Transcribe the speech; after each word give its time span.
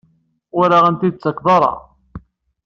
Ur 0.59 0.69
aɣ-tent-id-tettakeḍ 0.77 1.47
ara? 1.55 1.73